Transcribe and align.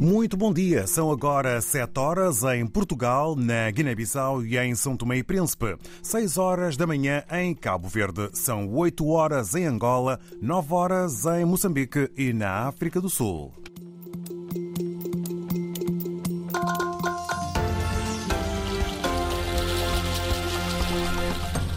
Muito 0.00 0.36
bom 0.36 0.52
dia. 0.52 0.86
São 0.86 1.10
agora 1.10 1.60
7 1.60 1.98
horas 1.98 2.44
em 2.44 2.64
Portugal, 2.64 3.34
na 3.34 3.68
Guiné-Bissau 3.68 4.44
e 4.44 4.56
em 4.56 4.72
São 4.76 4.96
Tomé 4.96 5.18
e 5.18 5.24
Príncipe. 5.24 5.76
6 6.04 6.38
horas 6.38 6.76
da 6.76 6.86
manhã 6.86 7.24
em 7.32 7.52
Cabo 7.52 7.88
Verde. 7.88 8.30
São 8.32 8.72
8 8.72 9.04
horas 9.08 9.56
em 9.56 9.66
Angola, 9.66 10.20
9 10.40 10.72
horas 10.72 11.26
em 11.26 11.44
Moçambique 11.44 12.12
e 12.16 12.32
na 12.32 12.68
África 12.68 13.00
do 13.00 13.10
Sul. 13.10 13.52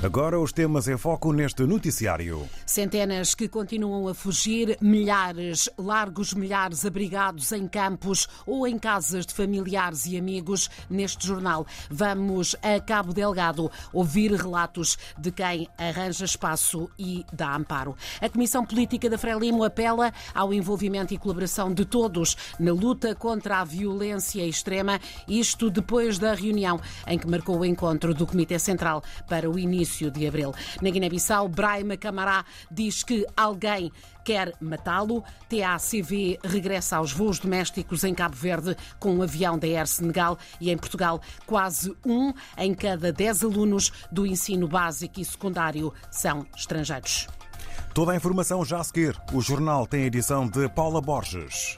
Agora 0.04 0.40
os 0.40 0.52
temas 0.52 0.88
em 0.88 0.98
foco 0.98 1.32
neste 1.32 1.62
noticiário. 1.62 2.50
Centenas 2.66 3.36
que 3.36 3.48
continuam 3.48 4.08
a 4.08 4.16
fugir, 4.16 4.76
milhares, 4.82 5.70
largos 5.78 6.34
milhares 6.34 6.84
abrigados 6.84 7.52
em 7.52 7.68
campos 7.68 8.28
ou 8.48 8.66
em 8.66 8.80
casas 8.80 9.28
de 9.28 9.34
familiares 9.36 10.08
e 10.08 10.18
amigos. 10.18 10.72
Neste 10.90 11.28
jornal 11.28 11.68
vamos 11.88 12.56
a 12.64 12.80
Cabo 12.80 13.14
Delgado 13.14 13.70
ouvir 13.94 14.32
relatos 14.34 14.98
de 15.20 15.30
quem 15.32 15.68
arranja 15.78 16.26
espaço 16.26 16.90
e 16.98 17.24
dá 17.32 17.56
amparo. 17.56 17.96
A 18.20 18.28
Comissão 18.28 18.66
Política 18.66 19.08
da 19.08 19.20
Frelimo 19.20 19.64
apela 19.64 20.12
ao 20.34 20.52
envolvimento 20.52 21.14
e 21.14 21.18
colaboração 21.20 21.72
de 21.72 21.86
todos 21.86 22.36
na 22.60 22.74
luta 22.74 23.14
contra 23.14 23.60
a 23.60 23.64
violência 23.64 24.44
extrema, 24.48 25.00
isto 25.28 25.70
depois 25.70 26.18
da 26.18 26.34
reunião 26.34 26.82
em 27.06 27.20
que 27.20 27.28
marcou 27.30 27.60
o 27.60 27.66
encontro 27.66 28.16
do 28.16 28.26
Comitê 28.26 28.58
Central 28.58 29.04
para 29.28 29.48
o 29.48 29.60
início 29.60 29.91
início 29.92 30.10
de 30.10 30.26
abril. 30.26 30.54
Na 30.82 30.90
Guiné-Bissau, 30.90 31.48
Brahima 31.50 31.98
Camará 31.98 32.46
diz 32.72 33.04
que 33.04 33.26
alguém 33.36 33.92
quer 34.24 34.54
matá-lo. 34.62 35.24
TACV 35.50 36.40
regressa 36.44 36.98
aos 36.98 37.12
voos 37.12 37.40
domésticos 37.40 38.04
em 38.04 38.14
Cabo 38.14 38.36
Verde 38.36 38.76
com 39.00 39.14
um 39.14 39.22
avião 39.22 39.58
da 39.58 39.68
Air 39.68 39.88
Senegal 39.88 40.38
e 40.60 40.72
em 40.72 40.78
Portugal 40.78 41.22
quase 41.46 41.94
um 42.06 42.34
em 42.58 42.74
cada 42.74 43.12
dez 43.12 43.44
alunos 43.44 43.92
do 44.12 44.26
ensino 44.26 44.68
básico 44.68 45.20
e 45.20 45.26
secundário 45.26 45.94
são 46.10 46.46
estrangeiros. 46.56 47.28
Toda 47.94 48.14
a 48.14 48.16
informação 48.16 48.64
já 48.64 48.80
a 48.80 48.84
seguir. 48.84 49.20
O 49.34 49.42
jornal 49.42 49.86
tem 49.86 50.04
a 50.04 50.08
edição 50.08 50.48
de 50.48 50.70
Paula 50.70 51.02
Borges. 51.02 51.78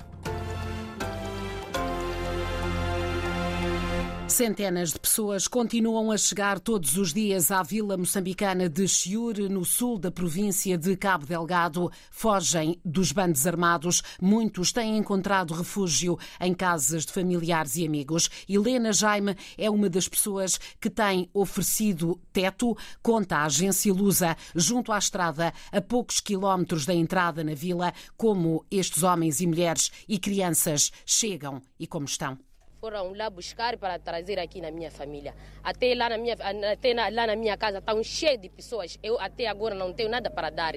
Centenas 4.33 4.91
de 4.91 4.99
pessoas 4.99 5.47
continuam 5.47 6.09
a 6.09 6.17
chegar 6.17 6.59
todos 6.59 6.97
os 6.97 7.13
dias 7.13 7.51
à 7.51 7.61
vila 7.61 7.95
moçambicana 7.95 8.67
de 8.67 8.87
Chiure, 8.87 9.47
no 9.47 9.63
sul 9.63 9.99
da 9.99 10.09
província 10.09 10.75
de 10.75 10.97
Cabo 10.97 11.27
Delgado. 11.27 11.91
Fogem 12.09 12.81
dos 12.83 13.11
bandos 13.11 13.45
armados. 13.45 14.01
Muitos 14.19 14.71
têm 14.71 14.97
encontrado 14.97 15.53
refúgio 15.53 16.17
em 16.41 16.51
casas 16.51 17.05
de 17.05 17.13
familiares 17.13 17.75
e 17.75 17.85
amigos. 17.85 18.27
Helena 18.49 18.91
Jaime 18.91 19.35
é 19.55 19.69
uma 19.69 19.87
das 19.87 20.07
pessoas 20.07 20.59
que 20.81 20.89
tem 20.89 21.29
oferecido 21.31 22.19
teto, 22.33 22.75
conta 23.03 23.37
a 23.37 23.45
agência 23.45 23.93
Lusa, 23.93 24.35
junto 24.55 24.91
à 24.91 24.97
estrada, 24.97 25.53
a 25.71 25.79
poucos 25.79 26.19
quilómetros 26.19 26.87
da 26.87 26.93
entrada 26.95 27.43
na 27.43 27.53
vila, 27.53 27.93
como 28.17 28.65
estes 28.71 29.03
homens 29.03 29.41
e 29.41 29.45
mulheres 29.45 29.91
e 30.09 30.17
crianças 30.17 30.91
chegam 31.05 31.61
e 31.79 31.85
como 31.85 32.05
estão 32.05 32.35
foram 32.83 33.13
lá 33.13 33.29
buscar 33.29 33.77
para 33.77 33.97
trazer 33.97 34.37
aqui 34.37 34.59
na 34.59 34.69
minha 34.69 34.91
família. 34.91 35.33
Até 35.63 35.95
lá 35.95 36.09
na 36.09 36.17
minha, 36.17 36.35
até 36.69 36.93
lá 36.93 37.27
na 37.27 37.33
minha 37.33 37.55
casa 37.55 37.77
estão 37.77 38.03
cheios 38.03 38.41
de 38.41 38.49
pessoas. 38.49 38.99
Eu 39.01 39.17
até 39.21 39.47
agora 39.47 39.73
não 39.73 39.93
tenho 39.93 40.09
nada 40.09 40.29
para 40.29 40.49
dar. 40.49 40.73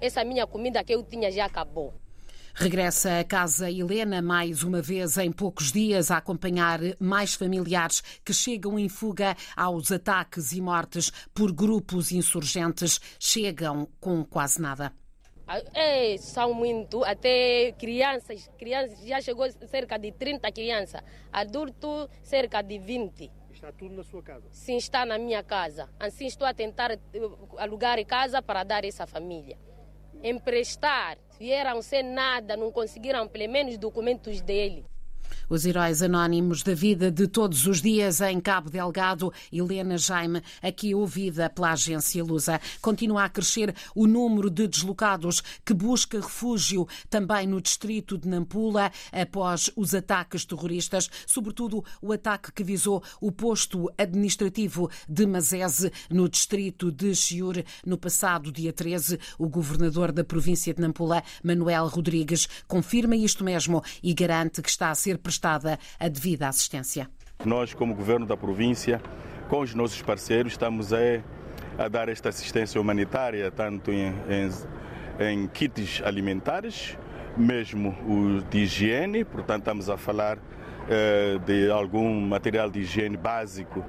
Essa 0.00 0.22
minha 0.22 0.46
comida 0.46 0.84
que 0.84 0.94
eu 0.94 1.02
tinha 1.02 1.28
já 1.28 1.46
acabou. 1.46 1.92
Regressa 2.54 3.18
a 3.18 3.24
casa 3.24 3.68
Helena 3.68 4.22
mais 4.22 4.62
uma 4.62 4.80
vez 4.80 5.18
em 5.18 5.32
poucos 5.32 5.72
dias 5.72 6.12
a 6.12 6.18
acompanhar 6.18 6.78
mais 7.00 7.34
familiares 7.34 8.00
que 8.24 8.32
chegam 8.32 8.78
em 8.78 8.88
fuga 8.88 9.36
aos 9.56 9.90
ataques 9.90 10.52
e 10.52 10.60
mortes 10.60 11.10
por 11.34 11.50
grupos 11.52 12.12
insurgentes. 12.12 13.00
Chegam 13.18 13.88
com 13.98 14.24
quase 14.24 14.62
nada. 14.62 14.92
É, 15.74 16.16
são 16.18 16.54
muito, 16.54 17.04
até 17.04 17.72
crianças, 17.72 18.48
crianças, 18.56 19.00
já 19.04 19.20
chegou 19.20 19.50
cerca 19.66 19.98
de 19.98 20.12
30 20.12 20.50
crianças, 20.52 21.02
adultos 21.32 22.08
cerca 22.22 22.62
de 22.62 22.78
20. 22.78 23.32
Está 23.52 23.72
tudo 23.72 23.94
na 23.94 24.04
sua 24.04 24.22
casa? 24.22 24.46
Sim, 24.52 24.76
está 24.76 25.04
na 25.04 25.18
minha 25.18 25.42
casa. 25.42 25.90
Assim 25.98 26.26
estou 26.26 26.46
a 26.46 26.54
tentar 26.54 26.92
eh, 26.92 26.98
alugar 27.58 28.02
casa 28.06 28.40
para 28.40 28.62
dar 28.62 28.84
essa 28.84 29.06
família. 29.06 29.58
Emprestar, 30.22 31.18
vieram 31.38 31.82
sem 31.82 32.02
nada, 32.02 32.56
não 32.56 32.70
conseguiram 32.70 33.26
pelo 33.26 33.52
menos 33.52 33.76
documentos 33.76 34.40
dele. 34.40 34.86
Os 35.50 35.66
heróis 35.66 36.00
anónimos 36.00 36.62
da 36.62 36.74
vida 36.74 37.10
de 37.10 37.26
todos 37.26 37.66
os 37.66 37.82
dias 37.82 38.20
em 38.20 38.38
Cabo 38.38 38.70
Delgado, 38.70 39.32
Helena 39.52 39.98
Jaime, 39.98 40.44
aqui 40.62 40.94
ouvida 40.94 41.50
pela 41.50 41.72
agência 41.72 42.22
Lusa. 42.22 42.60
Continua 42.80 43.24
a 43.24 43.28
crescer 43.28 43.74
o 43.92 44.06
número 44.06 44.48
de 44.48 44.68
deslocados 44.68 45.42
que 45.66 45.74
busca 45.74 46.20
refúgio 46.20 46.86
também 47.08 47.48
no 47.48 47.60
distrito 47.60 48.16
de 48.16 48.28
Nampula 48.28 48.92
após 49.10 49.72
os 49.74 49.92
ataques 49.92 50.44
terroristas, 50.44 51.10
sobretudo 51.26 51.84
o 52.00 52.12
ataque 52.12 52.52
que 52.52 52.62
visou 52.62 53.02
o 53.20 53.32
posto 53.32 53.92
administrativo 53.98 54.88
de 55.08 55.26
Mazese 55.26 55.90
no 56.08 56.28
distrito 56.28 56.92
de 56.92 57.12
Chiure 57.12 57.66
no 57.84 57.98
passado 57.98 58.52
dia 58.52 58.72
13. 58.72 59.18
O 59.36 59.48
governador 59.48 60.12
da 60.12 60.22
província 60.22 60.72
de 60.72 60.80
Nampula, 60.80 61.24
Manuel 61.42 61.88
Rodrigues, 61.88 62.48
confirma 62.68 63.16
isto 63.16 63.42
mesmo 63.42 63.82
e 64.00 64.14
garante 64.14 64.62
que 64.62 64.70
está 64.70 64.90
a 64.90 64.94
ser 64.94 65.18
prestado 65.18 65.39
prestada 65.40 65.78
a 65.98 66.08
devida 66.08 66.48
assistência. 66.48 67.08
Nós, 67.44 67.72
como 67.72 67.94
Governo 67.94 68.26
da 68.26 68.36
província, 68.36 69.00
com 69.48 69.60
os 69.60 69.74
nossos 69.74 70.02
parceiros, 70.02 70.52
estamos 70.52 70.92
a, 70.92 70.98
a 71.78 71.88
dar 71.88 72.10
esta 72.10 72.28
assistência 72.28 72.78
humanitária, 72.78 73.50
tanto 73.50 73.90
em, 73.90 74.12
em, 74.28 74.50
em 75.26 75.48
kits 75.48 76.02
alimentares, 76.04 76.98
mesmo 77.36 77.96
o 78.06 78.42
de 78.50 78.58
higiene, 78.58 79.24
portanto, 79.24 79.62
estamos 79.62 79.88
a 79.88 79.96
falar 79.96 80.38
eh, 80.88 81.38
de 81.46 81.70
algum 81.70 82.20
material 82.20 82.70
de 82.70 82.80
higiene 82.80 83.16
básico, 83.16 83.82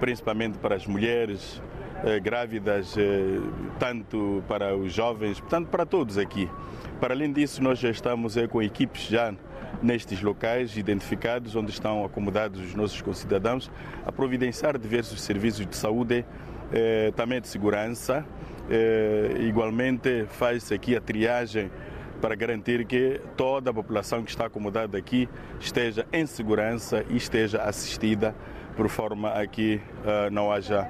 principalmente 0.00 0.58
para 0.58 0.74
as 0.74 0.86
mulheres 0.86 1.62
eh, 2.04 2.18
grávidas, 2.18 2.96
eh, 2.98 3.38
tanto 3.78 4.42
para 4.48 4.74
os 4.76 4.92
jovens, 4.92 5.38
portanto, 5.38 5.68
para 5.68 5.86
todos 5.86 6.18
aqui. 6.18 6.50
Para 7.00 7.12
além 7.12 7.30
disso, 7.30 7.62
nós 7.62 7.78
já 7.78 7.90
estamos 7.90 8.38
eh, 8.38 8.46
com 8.46 8.62
equipes 8.62 9.02
já 9.02 9.34
nestes 9.82 10.22
locais 10.22 10.78
identificados 10.78 11.54
onde 11.54 11.70
estão 11.70 12.02
acomodados 12.02 12.58
os 12.58 12.74
nossos 12.74 13.02
concidadãos 13.02 13.70
a 14.06 14.10
providenciar 14.10 14.78
diversos 14.78 15.20
serviços 15.20 15.66
de 15.66 15.76
saúde, 15.76 16.24
eh, 16.72 17.12
também 17.14 17.38
de 17.38 17.48
segurança. 17.48 18.24
Eh, 18.70 19.36
igualmente 19.40 20.24
faz-se 20.30 20.72
aqui 20.72 20.96
a 20.96 21.00
triagem 21.00 21.70
para 22.22 22.34
garantir 22.34 22.86
que 22.86 23.20
toda 23.36 23.70
a 23.70 23.74
população 23.74 24.22
que 24.22 24.30
está 24.30 24.46
acomodada 24.46 24.96
aqui 24.96 25.28
esteja 25.60 26.06
em 26.10 26.24
segurança 26.24 27.04
e 27.10 27.16
esteja 27.16 27.60
assistida 27.60 28.34
por 28.74 28.88
forma 28.88 29.30
a 29.30 29.46
que 29.46 29.82
não 30.32 30.50
haja 30.50 30.88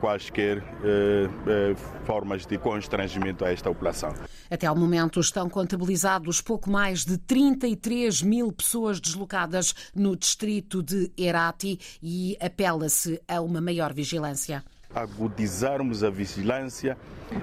quaisquer 0.00 0.58
uh, 0.58 1.76
formas 2.04 2.46
de 2.46 2.56
constrangimento 2.58 3.44
a 3.44 3.52
esta 3.52 3.68
população. 3.68 4.14
Até 4.50 4.66
ao 4.66 4.76
momento 4.76 5.20
estão 5.20 5.48
contabilizados 5.48 6.40
pouco 6.40 6.70
mais 6.70 7.04
de 7.04 7.18
33 7.18 8.22
mil 8.22 8.52
pessoas 8.52 9.00
deslocadas 9.00 9.74
no 9.94 10.16
distrito 10.16 10.82
de 10.82 11.10
Herati 11.18 11.78
e 12.02 12.36
apela-se 12.40 13.20
a 13.26 13.40
uma 13.40 13.60
maior 13.60 13.92
vigilância 13.92 14.62
agudizarmos 14.94 16.04
a 16.04 16.10
vigilância 16.10 16.96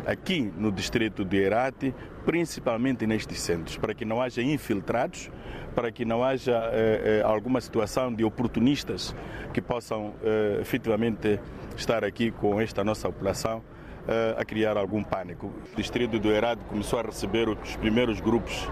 aqui 0.06 0.52
no 0.58 0.72
distrito 0.72 1.26
de 1.26 1.38
Herati, 1.38 1.94
principalmente 2.26 3.06
nestes 3.06 3.42
centros, 3.42 3.78
para 3.78 3.94
que 3.94 4.06
não 4.06 4.22
haja 4.22 4.42
infiltrados, 4.42 5.30
para 5.76 5.92
que 5.92 6.06
não 6.06 6.24
haja 6.24 6.58
eh, 6.72 7.20
eh, 7.20 7.24
alguma 7.24 7.60
situação 7.60 8.14
de 8.14 8.24
oportunistas 8.24 9.14
que 9.54 9.62
possam 9.62 10.14
eh, 10.24 10.60
efetivamente 10.62 11.40
estar 11.76 12.04
aqui 12.04 12.32
com 12.32 12.60
esta 12.60 12.84
nossa 12.84 13.08
população 13.08 13.64
eh, 14.08 14.36
a 14.38 14.44
criar 14.44 14.78
algum 14.78 15.04
pânico. 15.04 15.52
O 15.74 15.76
distrito 15.76 16.20
do 16.20 16.32
Herado 16.32 16.64
começou 16.66 17.00
a 17.00 17.04
receber 17.04 17.48
os 17.48 17.76
primeiros 17.76 18.20
grupos 18.20 18.68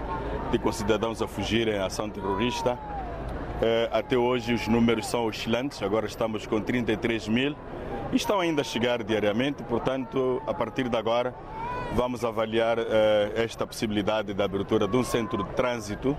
de 0.50 0.58
concidadãos 0.58 1.22
a 1.22 1.28
fugirem 1.28 1.78
à 1.78 1.86
ação 1.86 2.10
terrorista. 2.10 2.78
Eh, 3.62 3.88
até 3.92 4.16
hoje 4.16 4.52
os 4.52 4.66
números 4.66 5.06
são 5.06 5.26
oscilantes, 5.26 5.82
agora 5.82 6.06
estamos 6.06 6.46
com 6.46 6.60
33 6.60 7.28
mil 7.28 7.54
e 8.12 8.16
estão 8.16 8.40
ainda 8.40 8.62
a 8.62 8.64
chegar 8.64 9.04
diariamente, 9.04 9.62
portanto, 9.62 10.42
a 10.46 10.54
partir 10.54 10.88
de 10.88 10.96
agora 10.96 11.34
vamos 11.94 12.24
avaliar 12.24 12.78
eh, 12.78 13.32
esta 13.36 13.66
possibilidade 13.66 14.34
da 14.34 14.44
abertura 14.44 14.88
de 14.88 14.96
um 14.96 15.04
centro 15.04 15.44
de 15.44 15.50
trânsito 15.50 16.16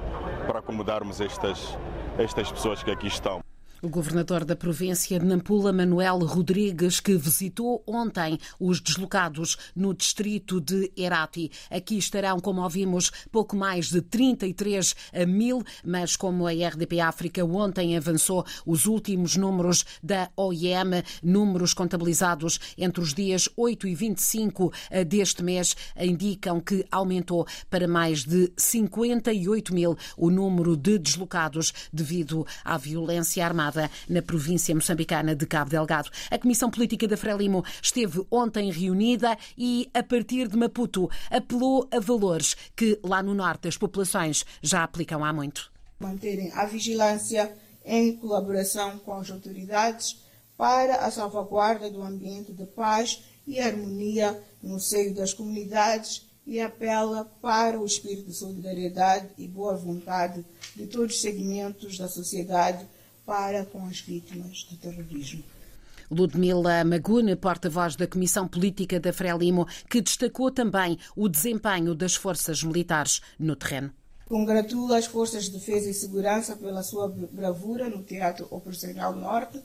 para 0.48 0.60
acomodarmos 0.60 1.20
estas, 1.20 1.78
estas 2.18 2.52
pessoas 2.52 2.82
que 2.82 2.92
aqui 2.92 3.08
estão. 3.08 3.51
O 3.84 3.90
governador 3.90 4.46
da 4.46 4.56
província 4.56 5.20
de 5.20 5.26
Nampula, 5.26 5.74
Manuel 5.74 6.20
Rodrigues, 6.20 7.00
que 7.00 7.18
visitou 7.18 7.84
ontem 7.88 8.38
os 8.60 8.80
deslocados 8.80 9.58
no 9.76 9.92
distrito 9.92 10.62
de 10.62 10.92
Herati. 10.96 11.50
Aqui 11.68 11.98
estarão, 11.98 12.40
como 12.40 12.62
ouvimos, 12.62 13.12
pouco 13.32 13.56
mais 13.56 13.90
de 13.90 14.00
33 14.00 14.96
mil, 15.28 15.64
mas 15.84 16.16
como 16.16 16.46
a 16.46 16.52
RDP 16.52 17.00
África 17.00 17.44
ontem 17.44 17.98
avançou 17.98 18.46
os 18.68 18.86
últimos 18.86 19.36
números 19.36 19.84
da 20.04 20.30
OIM, 20.38 21.02
números 21.24 21.74
contabilizados 21.74 22.60
entre 22.78 23.02
os 23.02 23.16
dias 23.16 23.50
8 23.58 23.88
e 23.88 23.96
25 23.96 24.72
deste 25.08 25.42
mês, 25.42 25.76
indicam 26.00 26.60
que 26.62 26.86
aumentou 26.92 27.48
para 27.68 27.88
mais 27.88 28.24
de 28.24 28.54
58 28.56 29.74
mil 29.74 29.98
o 30.16 30.30
número 30.30 30.78
de 30.78 31.00
deslocados 31.00 31.74
devido 31.92 32.46
à 32.64 32.78
violência 32.78 33.44
armada 33.44 33.71
na 34.10 34.22
província 34.22 34.74
moçambicana 34.74 35.36
de 35.36 35.46
Cabo 35.46 35.70
Delgado. 35.72 36.10
A 36.30 36.38
Comissão 36.38 36.70
Política 36.70 37.08
da 37.08 37.18
Frelimo 37.18 37.64
esteve 37.82 38.26
ontem 38.30 38.72
reunida 38.72 39.38
e, 39.58 39.90
a 39.94 40.04
partir 40.04 40.48
de 40.48 40.58
Maputo, 40.58 41.10
apelou 41.30 41.88
a 41.92 42.00
valores 42.00 42.56
que 42.76 43.00
lá 43.04 43.22
no 43.22 43.34
norte 43.34 43.68
as 43.68 43.78
populações 43.78 44.46
já 44.62 44.84
aplicam 44.84 45.24
há 45.24 45.32
muito. 45.32 45.72
Manterem 46.00 46.52
a 46.54 46.66
vigilância 46.66 47.54
em 47.86 48.16
colaboração 48.18 49.00
com 49.00 49.14
as 49.14 49.30
autoridades 49.30 50.24
para 50.58 50.98
a 50.98 51.12
salvaguarda 51.12 51.90
do 51.90 52.02
ambiente 52.02 52.52
de 52.52 52.66
paz 52.66 53.24
e 53.48 53.60
harmonia 53.60 54.42
no 54.62 54.80
seio 54.80 55.14
das 55.16 55.34
comunidades 55.34 56.30
e 56.46 56.60
apela 56.60 57.26
para 57.42 57.80
o 57.80 57.86
espírito 57.86 58.28
de 58.28 58.34
solidariedade 58.34 59.30
e 59.38 59.48
boa 59.48 59.76
vontade 59.76 60.46
de 60.76 60.88
todos 60.88 61.16
os 61.16 61.22
segmentos 61.22 61.98
da 61.98 62.08
sociedade 62.08 62.88
para 63.26 63.66
com 63.66 63.86
as 63.86 64.00
vítimas 64.00 64.64
do 64.70 64.78
terrorismo. 64.78 65.44
Ludmila 66.10 66.84
Magune, 66.84 67.36
porta-voz 67.38 67.96
da 67.96 68.06
Comissão 68.06 68.48
Política 68.48 69.00
da 69.00 69.14
Frelimo, 69.14 69.66
que 69.90 70.02
destacou 70.02 70.52
também 70.52 71.00
o 71.16 71.30
desempenho 71.30 71.96
das 71.96 72.16
forças 72.16 72.62
militares 72.64 73.22
no 73.40 73.56
terreno. 73.56 73.94
Congratula 74.28 74.98
as 74.98 75.06
Forças 75.06 75.46
de 75.46 75.52
Defesa 75.52 75.90
e 75.90 75.94
Segurança 75.94 76.56
pela 76.56 76.84
sua 76.84 77.08
bravura 77.10 77.90
no 77.90 78.04
Teatro 78.04 78.48
Operacional 78.50 79.16
Norte, 79.16 79.62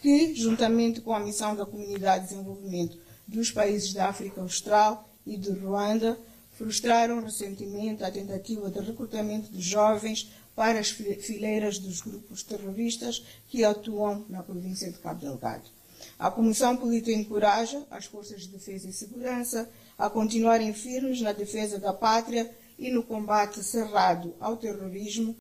que, 0.00 0.34
juntamente 0.34 1.00
com 1.00 1.12
a 1.12 1.20
missão 1.20 1.54
da 1.54 1.66
Comunidade 1.66 2.24
de 2.24 2.30
Desenvolvimento 2.30 2.98
dos 3.26 3.50
países 3.50 3.92
da 3.92 4.08
África 4.08 4.40
Austral 4.40 5.08
e 5.26 5.36
de 5.36 5.50
Ruanda, 5.50 6.18
frustraram 6.52 7.22
recentemente 7.22 8.02
a 8.02 8.10
tentativa 8.10 8.68
de 8.68 8.80
recrutamento 8.80 9.52
de 9.52 9.60
jovens 9.60 10.32
para 10.58 10.80
as 10.80 10.90
fileiras 10.90 11.78
dos 11.78 12.00
grupos 12.00 12.42
terroristas 12.42 13.24
que 13.46 13.62
atuam 13.62 14.26
na 14.28 14.42
província 14.42 14.90
de 14.90 14.98
Cabo 14.98 15.20
Delgado. 15.20 15.70
A 16.18 16.32
Comissão 16.32 16.76
Política 16.76 17.12
encoraja 17.12 17.86
as 17.88 18.06
forças 18.06 18.42
de 18.42 18.48
defesa 18.48 18.88
e 18.88 18.92
segurança 18.92 19.70
a 19.96 20.10
continuarem 20.10 20.74
firmes 20.74 21.20
na 21.20 21.30
defesa 21.30 21.78
da 21.78 21.92
pátria 21.92 22.50
e 22.76 22.90
no 22.90 23.04
combate 23.04 23.62
cerrado 23.62 24.34
ao 24.40 24.56
terrorismo 24.56 25.36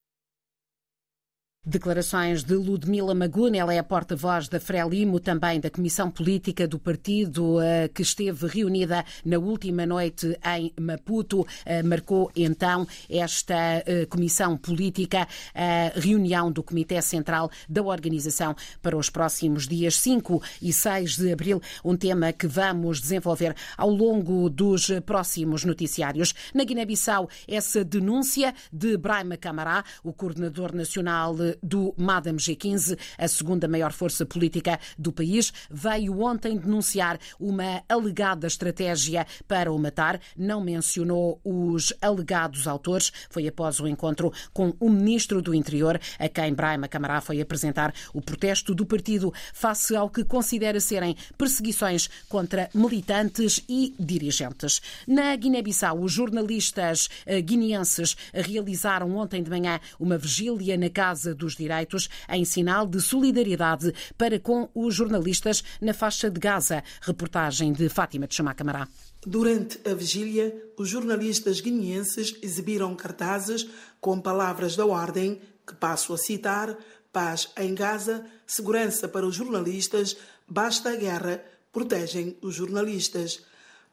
Declarações 1.70 2.46
de 2.46 2.54
Ludmila 2.54 3.14
Maguna, 3.14 3.58
ela 3.58 3.74
é 3.74 3.78
a 3.78 3.84
porta-voz 3.84 4.48
da 4.48 4.58
Frelimo, 4.58 5.20
também 5.20 5.60
da 5.60 5.70
Comissão 5.70 6.10
Política 6.10 6.66
do 6.66 6.80
partido, 6.80 7.60
eh, 7.60 7.90
que 7.90 8.04
esteve 8.04 8.48
reunida 8.48 9.04
na 9.26 9.38
última 9.38 9.86
noite 9.86 10.40
em 10.56 10.72
Maputo. 10.80 11.46
Eh, 11.66 11.84
marcou 11.84 12.32
então 12.34 12.88
esta 13.10 13.84
eh, 13.86 14.06
Comissão 14.06 14.56
Política 14.56 15.28
a 15.54 16.00
reunião 16.00 16.50
do 16.50 16.64
Comitê 16.64 17.02
Central 17.02 17.52
da 17.68 17.84
organização 17.84 18.56
para 18.82 18.96
os 18.96 19.10
próximos 19.10 19.68
dias 19.68 19.98
5 19.98 20.42
e 20.62 20.72
6 20.72 21.18
de 21.18 21.34
abril, 21.34 21.62
um 21.84 21.98
tema 21.98 22.32
que 22.32 22.48
vamos 22.48 23.02
desenvolver 23.02 23.54
ao 23.76 23.90
longo 23.90 24.50
dos 24.50 24.90
próximos 25.06 25.66
noticiários. 25.66 26.34
Na 26.54 26.64
Guiné-Bissau, 26.64 27.28
essa 27.46 27.84
denúncia 27.84 28.56
de 28.72 28.96
Brahma 28.96 29.36
Camará, 29.36 29.84
o 30.02 30.14
coordenador 30.14 30.74
nacional 30.74 31.36
do 31.62 31.94
Madame 31.98 32.40
G15, 32.40 32.98
a 33.18 33.28
segunda 33.28 33.68
maior 33.68 33.92
força 33.92 34.26
política 34.26 34.80
do 34.98 35.12
país, 35.12 35.52
veio 35.70 36.22
ontem 36.22 36.58
denunciar 36.58 37.20
uma 37.40 37.84
alegada 37.88 38.48
estratégia 38.48 39.26
para 39.48 39.72
o 39.72 39.80
matar. 39.80 40.20
Não 40.36 40.62
mencionou 40.62 41.40
os 41.44 41.94
alegados 42.02 42.68
autores. 42.68 43.12
Foi 43.30 43.48
após 43.48 43.80
o 43.80 43.88
encontro 43.88 44.32
com 44.54 44.74
o 44.80 44.90
ministro 44.90 45.42
do 45.42 45.54
Interior, 45.54 46.00
a 46.20 46.30
quem 46.30 46.54
Brahma 46.54 46.88
Camará 46.88 47.22
foi 47.22 47.42
apresentar 47.42 47.94
o 48.14 48.22
protesto 48.22 48.74
do 48.74 48.86
partido 48.86 49.34
face 49.54 49.96
ao 49.96 50.10
que 50.10 50.24
considera 50.24 50.80
serem 50.80 51.16
perseguições 51.38 52.10
contra 52.28 52.70
militantes 52.74 53.64
e 53.68 53.94
dirigentes. 54.00 54.82
Na 55.08 55.36
Guiné-Bissau, 55.36 56.02
os 56.02 56.12
jornalistas 56.12 57.10
eh, 57.26 57.42
guineenses 57.42 58.16
realizaram 58.34 59.16
ontem 59.16 59.42
de 59.44 59.50
manhã 59.50 59.80
uma 60.00 60.18
vigília 60.18 60.78
na 60.78 60.90
casa 60.90 61.34
dos 61.38 61.56
Direitos 61.56 62.10
em 62.30 62.44
sinal 62.44 62.86
de 62.86 63.00
solidariedade 63.00 63.94
para 64.18 64.40
com 64.40 64.70
os 64.74 64.94
jornalistas 64.94 65.64
na 65.80 65.94
faixa 65.94 66.30
de 66.30 66.40
Gaza. 66.40 66.84
Reportagem 67.02 67.72
de 67.72 67.88
Fátima 67.88 68.28
de 68.28 68.36
Chamá 68.36 68.54
Camará. 68.54 68.88
Durante 69.26 69.80
a 69.88 69.94
vigília, 69.94 70.56
os 70.78 70.90
jornalistas 70.90 71.62
guineenses 71.62 72.36
exibiram 72.42 72.96
cartazes 72.96 73.68
com 74.00 74.20
palavras 74.20 74.76
da 74.76 74.86
ordem, 74.86 75.40
que 75.66 75.76
passo 75.76 76.14
a 76.14 76.18
citar: 76.18 76.78
paz 77.12 77.50
em 77.58 77.74
Gaza, 77.74 78.26
segurança 78.46 79.08
para 79.08 79.26
os 79.26 79.36
jornalistas, 79.36 80.18
basta 80.48 80.90
a 80.90 80.96
guerra, 80.96 81.44
protegem 81.72 82.38
os 82.42 82.56
jornalistas. 82.56 83.44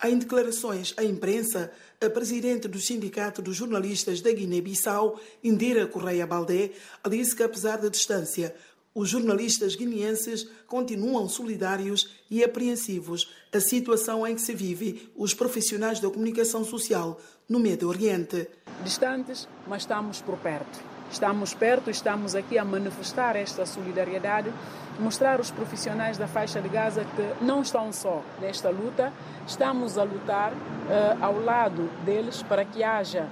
Em 0.05 0.19
declarações 0.19 0.93
à 0.99 1.03
imprensa, 1.03 1.73
a 1.99 2.11
presidente 2.11 2.69
do 2.69 2.79
Sindicato 2.79 3.41
dos 3.41 3.57
Jornalistas 3.57 4.21
da 4.21 4.31
Guiné-Bissau, 4.31 5.19
Indira 5.43 5.87
Correia 5.87 6.27
Baldé, 6.27 6.73
disse 7.09 7.35
que, 7.35 7.43
apesar 7.43 7.79
da 7.79 7.89
distância, 7.89 8.55
os 8.95 9.09
jornalistas 9.09 9.75
guineenses 9.75 10.47
continuam 10.67 11.27
solidários 11.27 12.17
e 12.31 12.45
apreensivos 12.45 13.33
à 13.51 13.59
situação 13.59 14.27
em 14.27 14.35
que 14.35 14.43
se 14.43 14.55
vive 14.55 15.11
os 15.17 15.33
profissionais 15.33 16.01
da 16.01 16.11
comunicação 16.11 16.67
social 16.67 17.19
no 17.49 17.59
Médio 17.59 17.89
Oriente. 17.89 18.47
Distantes, 18.85 19.49
mas 19.67 19.83
estamos 19.83 20.21
por 20.21 20.37
perto. 20.37 20.94
Estamos 21.11 21.55
perto, 21.55 21.91
estamos 21.91 22.35
aqui 22.35 22.59
a 22.59 22.65
manifestar 22.65 23.37
esta 23.37 23.65
solidariedade, 23.65 24.53
mostrar 24.99 25.39
aos 25.39 25.51
profissionais 25.51 26.19
da 26.19 26.27
faixa 26.27 26.61
de 26.61 26.69
Gaza 26.69 27.05
que 27.05 27.45
não 27.45 27.63
estão 27.63 27.93
só 27.93 28.23
nesta 28.41 28.71
luta, 28.71 29.13
estamos 29.47 29.97
a 29.99 30.03
lutar 30.03 30.53
uh, 30.53 31.25
ao 31.25 31.41
lado 31.41 31.89
deles 32.05 32.43
para 32.43 32.65
que 32.65 32.83
haja 32.83 33.29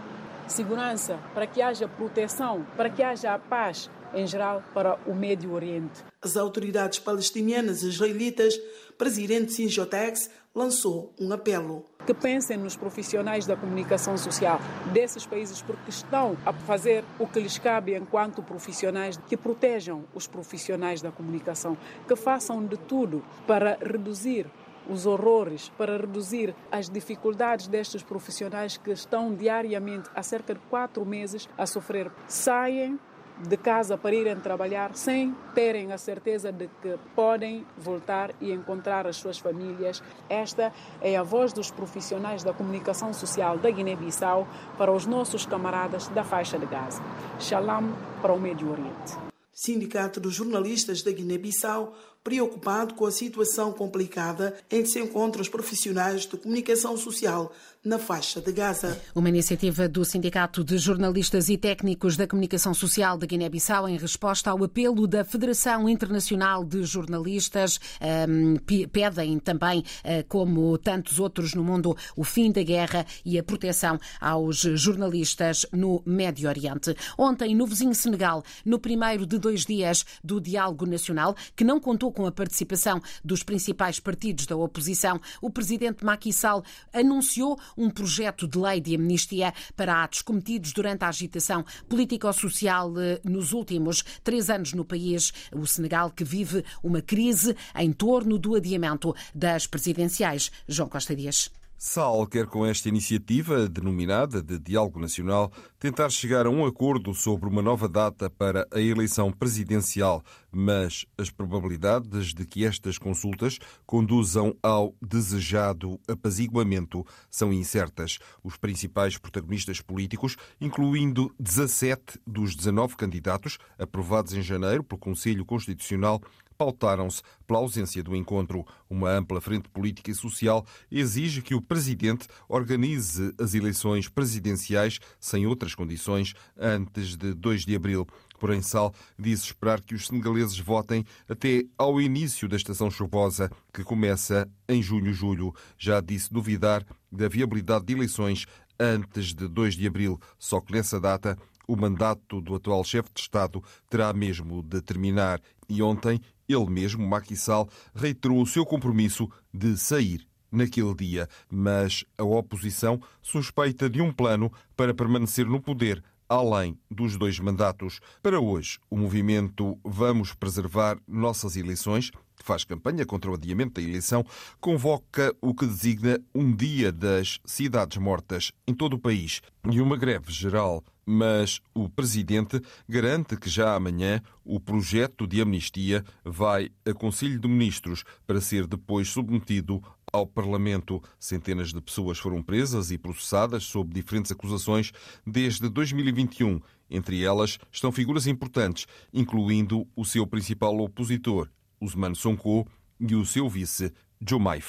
segurança, 0.47 1.19
para 1.35 1.47
que 1.47 1.63
haja 1.63 1.89
proteção, 1.89 2.67
para 2.77 2.91
que 2.91 3.03
haja 3.03 3.35
a 3.35 3.39
paz 3.39 3.91
em 4.15 4.27
geral 4.27 4.63
para 4.75 4.99
o 5.07 5.15
Médio 5.15 5.53
Oriente. 5.53 6.05
As 6.21 6.37
autoridades 6.37 6.99
palestinianas 6.99 7.83
e 7.83 7.89
israelitas, 7.89 8.59
presidente 8.99 9.53
Sinjotex, 9.53 10.31
lançou 10.55 11.13
um 11.19 11.33
apelo. 11.33 11.87
Que 12.07 12.15
pensem 12.15 12.57
nos 12.57 12.77
profissionais 12.77 13.47
da 13.47 13.57
comunicação 13.57 14.17
social 14.17 14.61
desses 14.93 15.25
países, 15.25 15.63
porque 15.63 15.91
estão 15.91 16.37
a 16.45 16.53
fazer 16.53 17.05
o 17.19 17.27
que 17.27 17.41
lhes 17.41 17.59
cabe 17.59 17.97
enquanto 17.97 18.43
profissionais, 18.43 19.19
que 19.29 19.37
protejam 19.37 20.05
os 20.15 20.27
profissionais 20.27 21.01
da 21.01 21.11
comunicação, 21.11 21.77
que 22.09 22.17
façam 22.17 22.65
de 22.65 22.77
tudo 22.77 23.23
para 23.47 23.79
reduzir 23.81 24.47
os 24.89 25.07
horrores, 25.07 25.71
para 25.79 25.97
reduzir 25.97 26.55
as 26.71 26.89
dificuldades 26.89 27.69
destes 27.69 28.03
profissionais 28.03 28.77
que 28.77 28.91
estão 28.91 29.35
diariamente, 29.35 30.11
há 30.15 30.23
cerca 30.23 30.55
de 30.55 30.61
quatro 30.69 31.05
meses, 31.05 31.49
a 31.57 31.67
sofrer. 31.67 32.11
Saem 32.27 32.99
de 33.39 33.57
casa 33.57 33.97
para 33.97 34.15
irem 34.15 34.37
trabalhar 34.37 34.95
sem 34.95 35.35
terem 35.55 35.93
a 35.93 35.99
certeza 35.99 36.53
de 36.53 36.69
que 36.81 36.99
podem 37.15 37.67
voltar 37.79 38.31
e 38.41 38.53
encontrar 38.53 39.07
as 39.07 39.17
suas 39.17 39.39
famílias. 39.39 40.03
Esta 40.29 40.73
é 41.01 41.17
a 41.17 41.23
voz 41.23 41.53
dos 41.53 41.71
profissionais 41.71 42.43
da 42.43 42.53
comunicação 42.53 43.13
social 43.13 43.59
da 43.59 43.71
Guiné-Bissau 43.71 44.47
para 44.79 44.93
os 44.93 45.07
nossos 45.07 45.47
camaradas 45.47 46.09
da 46.09 46.25
faixa 46.25 46.59
de 46.59 46.67
Gaza. 46.67 47.03
Shalom 47.39 47.93
para 48.21 48.33
o 48.33 48.41
Médio 48.41 48.71
Oriente. 48.71 49.17
Sindicato 49.53 50.19
dos 50.19 50.35
Jornalistas 50.35 51.03
da 51.03 51.13
Guiné-Bissau 51.13 51.95
preocupado 52.23 52.95
com 52.95 53.07
a 53.07 53.11
situação 53.11 53.73
complicada 53.73 54.57
em 54.71 54.83
que 54.83 54.89
se 54.89 55.01
encontram 55.01 55.43
os 55.43 55.49
profissionais 55.49 56.23
de 56.23 56.37
comunicação 56.37 56.97
social 56.97 57.53
na 57.85 57.99
faixa 57.99 58.41
de 58.41 58.53
Gaza. 58.53 59.01
Uma 59.13 59.29
iniciativa 59.29 59.89
do 59.89 60.05
Sindicato 60.05 60.63
de 60.63 60.79
Jornalistas 60.79 61.49
e 61.49 61.59
Técnicos 61.59 62.17
da 62.17 62.29
Comunicação 62.29 62.73
Social 62.73 63.19
de 63.19 63.27
Guiné-Bissau 63.27 63.89
em 63.89 63.97
resposta 63.97 64.51
ao 64.51 64.63
apelo 64.63 65.09
da 65.09 65.25
Federação 65.25 65.89
Internacional 65.89 66.65
de 66.65 66.85
Jornalistas. 66.85 67.81
Um, 68.29 68.55
pedem 68.87 69.39
também, 69.41 69.81
uh, 69.81 70.25
como 70.29 70.79
tantos 70.79 71.19
outros 71.19 71.55
no 71.55 71.65
mundo, 71.65 71.97
o 72.17 72.23
fim 72.23 72.53
da 72.53 72.63
guerra 72.63 73.05
e 73.25 73.37
a 73.37 73.43
proteção 73.43 73.99
aos 74.21 74.59
jornalistas 74.59 75.67
no 75.73 76.03
Médio 76.07 76.49
Oriente. 76.49 76.95
Ontem, 77.19 77.53
no 77.53 77.67
vizinho 77.67 77.95
Senegal, 77.97 78.45
no 78.65 78.79
primeiro 78.79 79.27
de 79.27 79.39
dois 79.39 79.67
dias 79.67 80.05
do 80.23 80.41
Diálogo 80.41 80.87
Nacional, 80.87 81.35
que 81.57 81.65
não 81.65 81.81
contou 81.81 82.12
com 82.13 82.27
a 82.27 82.33
participação 82.33 83.01
dos 83.25 83.43
principais 83.43 83.99
partidos 83.99 84.47
da 84.47 84.57
oposição, 84.57 85.21
o 85.41 85.51
presidente 85.51 86.05
Macky 86.05 86.33
Sall 86.33 86.65
anunciou 86.93 87.59
um 87.77 87.91
projeto 87.91 88.47
de 88.47 88.59
lei 88.59 88.81
de 88.81 88.95
amnistia 88.95 89.53
para 89.77 90.05
atos 90.05 90.23
cometidos 90.23 90.73
durante 90.73 91.05
a 91.05 91.09
agitação 91.09 91.65
político-social 91.89 92.93
eh, 92.99 93.21
nos 93.25 93.53
últimos 93.53 94.05
três 94.23 94.51
anos 94.51 94.73
no 94.73 94.85
país. 94.85 95.33
O 95.53 95.67
Senegal 95.67 96.11
que 96.11 96.25
vive 96.25 96.65
uma 96.83 97.01
crise 97.01 97.57
em 97.75 97.93
torno 97.93 98.39
do 98.39 98.55
adiamento 98.55 99.15
das 99.35 99.67
presidenciais. 99.67 100.51
João 100.69 100.89
Costa 100.89 101.17
Dias. 101.17 101.62
Sal 101.85 102.29
quer, 102.29 102.47
com 102.47 102.65
esta 102.65 102.89
iniciativa, 102.89 103.69
denominada 103.69 104.41
de 104.41 104.57
Diálogo 104.57 105.01
Nacional, 105.01 105.51
tentar 105.81 106.11
chegar 106.11 106.47
a 106.47 106.49
um 106.49 106.65
acordo 106.65 107.13
sobre 107.13 107.49
uma 107.49 107.61
nova 107.61 107.89
data 107.89 108.31
para 108.31 108.69
a 108.71 108.81
eleição 108.81 109.33
presidencial, 109.33 110.23
mas 110.53 111.05
as 111.19 111.29
probabilidades 111.29 112.33
de 112.33 112.47
que 112.47 112.65
estas 112.65 112.99
consultas 112.99 113.59
conduzam 113.85 114.57
ao 114.63 114.95
desejado 115.03 115.99
apaziguamento 116.07 117.05
são 117.29 117.53
incertas. 117.53 118.21
Os 118.45 118.57
principais 118.57 119.19
protagonistas 119.19 119.81
políticos, 119.81 120.37
incluindo 120.61 121.35
17 121.41 122.21
dos 122.25 122.55
19 122.55 122.95
candidatos 122.95 123.59
aprovados 123.77 124.35
em 124.35 124.41
janeiro 124.41 124.85
pelo 124.85 125.01
Conselho 125.01 125.45
Constitucional, 125.45 126.23
pautaram-se 126.63 127.23
pela 127.45 127.59
ausência 127.59 128.03
do 128.05 128.15
encontro. 128.15 128.65
Uma 128.89 129.11
ampla 129.11 129.41
frente 129.41 129.69
política 129.69 130.13
e 130.13 130.15
social 130.15 130.65
exige 130.91 131.43
que 131.43 131.57
o 131.57 131.61
presidente 131.61 132.29
organize 132.49 133.35
as 133.41 133.55
eleições 133.55 134.09
presidenciais 134.09 135.01
sem 135.19 135.45
outras 135.45 135.75
condições 135.75 136.35
antes 136.57 137.17
de 137.17 137.35
2 137.35 137.65
de 137.65 137.75
abril. 137.75 138.07
Porém, 138.39 138.63
Sal 138.63 138.95
disse 139.19 139.47
esperar 139.47 139.81
que 139.81 139.95
os 139.95 140.07
senegaleses 140.07 140.59
votem 140.59 141.05
até 141.29 141.65
ao 141.77 142.01
início 142.01 142.49
da 142.49 142.57
estação 142.57 142.91
chuvosa, 142.91 143.51
que 143.73 143.83
começa 143.83 144.49
em 144.69 144.81
junho-julho. 144.81 145.53
Já 145.77 146.01
disse 146.01 146.33
duvidar 146.33 146.85
da 147.11 147.29
viabilidade 147.29 147.87
de 147.87 147.93
eleições 147.93 148.47
antes 148.79 149.35
de 149.35 149.49
2 149.49 149.75
de 149.75 149.87
abril, 149.87 150.21
só 150.39 150.61
que 150.61 150.73
nessa 150.73 151.01
data 151.01 151.37
o 151.67 151.77
mandato 151.77 152.41
do 152.41 152.55
atual 152.55 152.85
chefe 152.85 153.11
de 153.15 153.21
Estado 153.21 153.63
terá 153.89 154.13
mesmo 154.13 154.63
de 154.63 154.81
terminar. 154.81 155.41
E 155.69 155.81
ontem 155.81 156.21
ele 156.49 156.71
mesmo, 156.71 157.07
Macky 157.07 157.37
Sall, 157.37 157.69
reiterou 157.95 158.43
o 158.43 158.47
seu 158.47 158.65
compromisso 158.65 159.31
de 159.53 159.77
sair 159.77 160.27
naquele 160.51 160.95
dia, 160.95 161.29
mas 161.51 162.05
a 162.19 162.25
oposição 162.25 163.01
suspeita 163.23 163.89
de 163.89 164.03
um 164.03 164.13
plano 164.13 164.53
para 164.77 164.93
permanecer 164.93 165.47
no 165.47 165.61
poder 165.61 166.03
além 166.29 166.79
dos 166.91 167.17
dois 167.19 167.39
mandatos. 167.39 168.01
Para 168.23 168.41
hoje, 168.41 168.79
o 168.89 168.97
movimento 168.97 169.79
Vamos 169.85 170.33
Preservar 170.33 170.99
Nossas 171.07 171.57
Eleições 171.57 172.11
que 172.43 172.47
faz 172.47 172.65
campanha 172.65 173.07
contra 173.07 173.31
o 173.31 173.35
adiamento 173.35 173.81
da 173.81 173.89
eleição, 173.89 174.27
convoca 174.61 175.35
o 175.41 175.55
que 175.55 175.65
designa 175.65 176.21
um 176.35 176.55
dia 176.55 176.91
das 176.91 177.39
cidades 177.45 177.97
mortas 177.97 178.53
em 178.67 178.75
todo 178.75 178.95
o 178.95 178.99
país 178.99 179.41
e 179.71 179.81
uma 179.81 179.97
greve 179.97 180.33
geral. 180.33 180.83
Mas 181.05 181.61
o 181.75 181.89
presidente 181.89 182.61
garante 182.89 183.37
que 183.37 183.51
já 183.51 183.75
amanhã 183.75 184.21
o 184.45 184.61
projeto 184.61 185.27
de 185.27 185.41
amnistia 185.41 186.05
vai 186.25 186.71
a 186.87 186.93
Conselho 186.93 187.41
de 187.41 187.49
Ministros 187.49 188.05
para 188.25 188.41
ser 188.41 188.69
depois 188.69 189.09
submetido 189.09 189.83
ao 190.13 190.27
Parlamento. 190.27 191.03
Centenas 191.19 191.73
de 191.73 191.81
pessoas 191.81 192.19
foram 192.19 192.41
presas 192.41 192.93
e 192.93 192.99
processadas 192.99 193.65
sob 193.65 193.93
diferentes 193.93 194.31
acusações 194.31 194.93
desde 195.27 195.69
2021. 195.69 196.61
Entre 196.89 197.25
elas 197.25 197.59
estão 197.73 197.91
figuras 197.91 198.27
importantes, 198.27 198.87
incluindo 199.13 199.89
o 199.97 200.05
seu 200.05 200.27
principal 200.27 200.79
opositor, 200.79 201.49
Usman 201.83 202.15
Sonko 202.15 202.67
e 203.01 203.15
o 203.15 203.27
seu 203.27 203.49
vice, 203.49 203.93
Jumai 204.25 204.61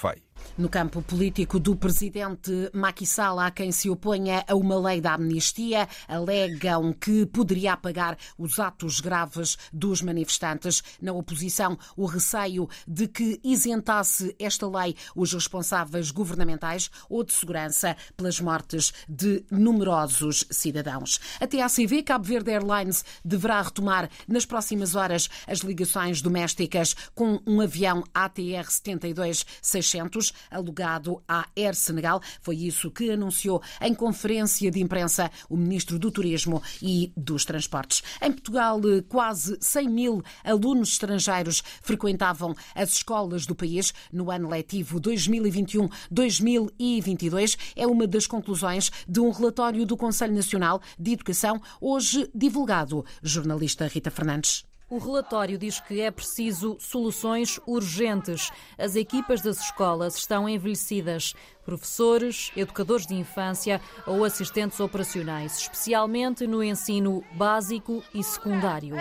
No 0.57 0.69
campo 0.69 1.01
político 1.01 1.59
do 1.59 1.75
presidente 1.75 2.69
Macky 2.73 3.07
Sall, 3.07 3.39
há 3.39 3.49
quem 3.49 3.71
se 3.71 3.89
oponha 3.89 4.43
a 4.47 4.55
uma 4.55 4.79
lei 4.79 5.01
da 5.01 5.15
amnistia, 5.15 5.87
alegam 6.07 6.93
que 6.93 7.25
poderia 7.25 7.73
apagar 7.73 8.17
os 8.37 8.59
atos 8.59 8.99
graves 8.99 9.57
dos 9.71 10.01
manifestantes. 10.01 10.83
Na 11.01 11.11
oposição, 11.11 11.77
o 11.97 12.05
receio 12.05 12.69
de 12.87 13.07
que 13.07 13.39
isentasse 13.43 14.35
esta 14.37 14.67
lei 14.67 14.95
os 15.15 15.33
responsáveis 15.33 16.11
governamentais 16.11 16.91
ou 17.09 17.23
de 17.23 17.33
segurança 17.33 17.95
pelas 18.15 18.39
mortes 18.39 18.93
de 19.09 19.43
numerosos 19.49 20.45
cidadãos. 20.51 21.19
A 21.39 21.47
TACV 21.47 22.03
Cabo 22.03 22.25
Verde 22.25 22.51
Airlines 22.51 23.03
deverá 23.25 23.61
retomar 23.61 24.09
nas 24.27 24.45
próximas 24.45 24.93
horas 24.93 25.29
as 25.47 25.59
ligações 25.59 26.21
domésticas 26.21 26.95
com 27.15 27.39
um 27.47 27.59
avião 27.59 28.03
ATR-72 28.13 29.42
600 29.61 30.33
alugado 30.49 31.21
à 31.27 31.45
Air 31.55 31.75
Senegal. 31.75 32.21
Foi 32.41 32.55
isso 32.55 32.89
que 32.91 33.11
anunciou 33.11 33.61
em 33.81 33.93
conferência 33.93 34.71
de 34.71 34.81
imprensa 34.81 35.29
o 35.49 35.57
ministro 35.57 35.99
do 35.99 36.09
Turismo 36.11 36.63
e 36.81 37.11
dos 37.15 37.45
Transportes. 37.45 38.03
Em 38.21 38.31
Portugal, 38.31 38.79
eh, 38.85 39.03
quase 39.07 39.57
100 39.59 39.89
mil 39.89 40.23
alunos 40.43 40.89
estrangeiros 40.89 41.63
frequentavam 41.81 42.53
as 42.75 42.93
escolas 42.93 43.45
do 43.45 43.55
país 43.55 43.93
no 44.11 44.29
ano 44.31 44.49
letivo 44.49 44.99
2021-2022. 44.99 47.57
É 47.75 47.85
uma 47.87 48.07
das 48.07 48.27
conclusões 48.27 48.91
de 49.07 49.19
um 49.19 49.31
relatório 49.31 49.85
do 49.85 49.97
Conselho 49.97 50.33
Nacional 50.33 50.81
de 50.99 51.13
Educação, 51.13 51.61
hoje 51.79 52.29
divulgado. 52.33 53.05
Jornalista 53.21 53.87
Rita 53.87 54.09
Fernandes. 54.11 54.72
O 54.89 54.97
relatório 54.97 55.57
diz 55.57 55.79
que 55.79 56.01
é 56.01 56.11
preciso 56.11 56.77
soluções 56.79 57.59
urgentes. 57.65 58.51
As 58.77 58.95
equipas 58.95 59.41
das 59.41 59.59
escolas 59.59 60.15
estão 60.17 60.47
envelhecidas. 60.47 61.33
Professores, 61.65 62.51
educadores 62.55 63.07
de 63.07 63.15
infância 63.15 63.81
ou 64.05 64.23
assistentes 64.23 64.79
operacionais, 64.79 65.57
especialmente 65.57 66.45
no 66.45 66.61
ensino 66.61 67.23
básico 67.33 68.03
e 68.13 68.23
secundário. 68.23 68.95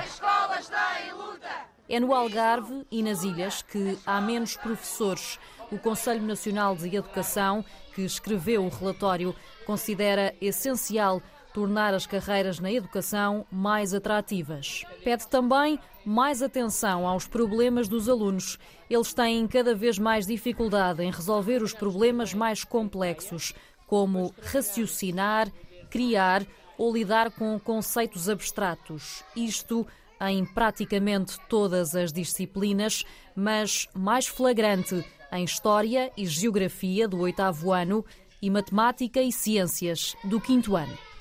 É 1.88 2.00
no 2.00 2.14
Algarve 2.14 2.86
e 2.90 3.02
nas 3.02 3.22
ilhas 3.22 3.60
que 3.60 3.98
há 4.06 4.20
menos 4.20 4.56
professores. 4.56 5.38
O 5.70 5.78
Conselho 5.78 6.22
Nacional 6.22 6.76
de 6.76 6.96
Educação, 6.96 7.64
que 7.94 8.02
escreveu 8.02 8.64
o 8.64 8.68
relatório, 8.68 9.34
considera 9.66 10.34
essencial 10.40 11.20
tornar 11.52 11.94
as 11.94 12.06
carreiras 12.06 12.58
na 12.58 12.72
educação 12.72 13.46
mais 13.50 13.92
atrativas. 13.94 14.84
Pede 15.04 15.26
também 15.28 15.78
mais 16.04 16.42
atenção 16.42 17.06
aos 17.06 17.26
problemas 17.26 17.88
dos 17.88 18.08
alunos. 18.08 18.58
Eles 18.88 19.12
têm 19.12 19.46
cada 19.46 19.74
vez 19.74 19.98
mais 19.98 20.26
dificuldade 20.26 21.02
em 21.02 21.10
resolver 21.10 21.62
os 21.62 21.72
problemas 21.72 22.34
mais 22.34 22.64
complexos, 22.64 23.52
como 23.86 24.34
raciocinar, 24.42 25.50
criar 25.90 26.44
ou 26.78 26.92
lidar 26.92 27.30
com 27.30 27.58
conceitos 27.60 28.28
abstratos. 28.28 29.22
Isto 29.36 29.86
em 30.20 30.44
praticamente 30.44 31.38
todas 31.48 31.94
as 31.94 32.12
disciplinas, 32.12 33.04
mas 33.34 33.88
mais 33.94 34.26
flagrante 34.26 35.04
em 35.32 35.44
História 35.44 36.12
e 36.16 36.26
Geografia 36.26 37.08
do 37.08 37.18
oitavo 37.20 37.72
ano 37.72 38.04
e 38.40 38.50
Matemática 38.50 39.20
e 39.22 39.32
Ciências 39.32 40.14
do 40.24 40.40
quinto 40.40 40.76
ano. 40.76 41.11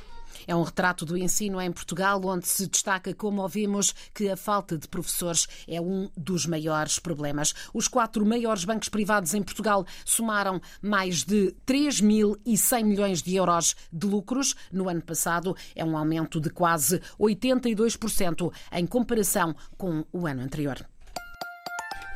É 0.47 0.55
um 0.55 0.63
retrato 0.63 1.05
do 1.05 1.17
ensino 1.17 1.61
em 1.61 1.71
Portugal, 1.71 2.21
onde 2.25 2.47
se 2.47 2.67
destaca, 2.67 3.13
como 3.13 3.41
ouvimos, 3.41 3.93
que 4.13 4.29
a 4.29 4.37
falta 4.37 4.77
de 4.77 4.87
professores 4.87 5.47
é 5.67 5.79
um 5.79 6.09
dos 6.15 6.45
maiores 6.45 6.99
problemas. 6.99 7.53
Os 7.73 7.87
quatro 7.87 8.25
maiores 8.25 8.65
bancos 8.65 8.89
privados 8.89 9.33
em 9.33 9.41
Portugal 9.41 9.85
somaram 10.05 10.61
mais 10.81 11.23
de 11.23 11.55
3.100 11.65 12.83
milhões 12.83 13.21
de 13.21 13.35
euros 13.35 13.75
de 13.91 14.07
lucros 14.07 14.55
no 14.71 14.89
ano 14.89 15.01
passado. 15.01 15.55
É 15.75 15.83
um 15.83 15.97
aumento 15.97 16.39
de 16.39 16.49
quase 16.49 17.01
82% 17.19 18.51
em 18.71 18.85
comparação 18.85 19.55
com 19.77 20.05
o 20.11 20.27
ano 20.27 20.41
anterior. 20.41 20.90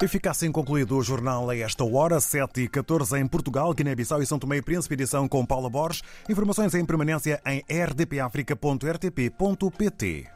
E 0.01 0.07
fica 0.09 0.29
assim 0.29 0.51
concluído 0.51 0.97
o 0.97 1.01
jornal 1.01 1.49
a 1.49 1.55
esta 1.55 1.85
hora, 1.85 2.19
7 2.19 2.63
e 2.63 2.67
14 2.67 3.17
em 3.17 3.25
Portugal, 3.25 3.73
Guiné-Bissau 3.73 4.21
e 4.21 4.25
São 4.25 4.37
Tomé 4.37 4.57
e 4.57 4.61
Príncipe, 4.61 4.93
edição 4.93 5.25
com 5.25 5.45
Paula 5.45 5.69
Borges. 5.69 6.03
Informações 6.29 6.75
em 6.75 6.85
permanência 6.85 7.41
em 7.45 7.63
rdpafrica.rtp.pt. 7.69 10.27